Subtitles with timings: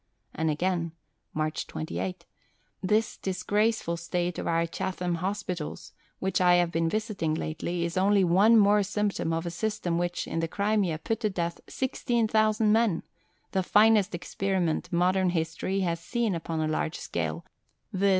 [0.33, 0.93] And again
[1.31, 2.25] (March 28):
[2.81, 8.23] "This disgraceful state of our Chatham Hospitals, which I have been visiting lately, is only
[8.23, 13.03] one more symptom of a system which, in the Crimea, put to death 16,000 men
[13.51, 17.45] the finest experiment modern history has seen upon a large scale,
[17.93, 18.09] viz.